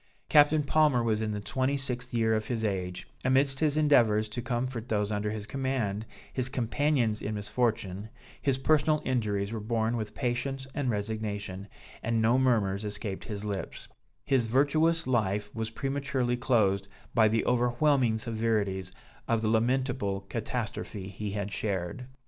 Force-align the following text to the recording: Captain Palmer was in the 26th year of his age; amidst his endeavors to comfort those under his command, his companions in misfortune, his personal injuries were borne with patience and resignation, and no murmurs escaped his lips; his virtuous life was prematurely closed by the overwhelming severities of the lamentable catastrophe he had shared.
Captain 0.29 0.63
Palmer 0.63 1.03
was 1.03 1.21
in 1.21 1.29
the 1.29 1.39
26th 1.39 2.11
year 2.11 2.33
of 2.33 2.47
his 2.47 2.63
age; 2.63 3.07
amidst 3.23 3.59
his 3.59 3.77
endeavors 3.77 4.27
to 4.27 4.41
comfort 4.41 4.89
those 4.89 5.11
under 5.11 5.29
his 5.29 5.45
command, 5.45 6.07
his 6.33 6.49
companions 6.49 7.21
in 7.21 7.35
misfortune, 7.35 8.09
his 8.41 8.57
personal 8.57 9.03
injuries 9.05 9.51
were 9.51 9.59
borne 9.59 9.95
with 9.95 10.15
patience 10.15 10.65
and 10.73 10.89
resignation, 10.89 11.67
and 12.01 12.19
no 12.19 12.39
murmurs 12.39 12.83
escaped 12.83 13.25
his 13.25 13.45
lips; 13.45 13.87
his 14.25 14.47
virtuous 14.47 15.05
life 15.05 15.53
was 15.53 15.69
prematurely 15.69 16.35
closed 16.35 16.87
by 17.13 17.27
the 17.27 17.45
overwhelming 17.45 18.17
severities 18.17 18.91
of 19.27 19.43
the 19.43 19.49
lamentable 19.49 20.21
catastrophe 20.21 21.09
he 21.09 21.29
had 21.29 21.51
shared. 21.51 22.07